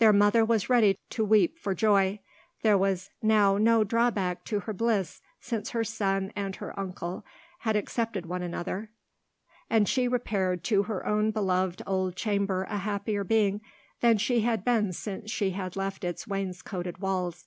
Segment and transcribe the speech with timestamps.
[0.00, 2.18] Their mother was ready to weep for joy.
[2.62, 7.24] There was now no drawback to her bliss, since her son and her uncle
[7.60, 8.90] had accepted one another;
[9.70, 13.60] and she repaired to her own beloved old chamber a happier being
[14.00, 17.46] than she had been since she had left its wainscoted walls.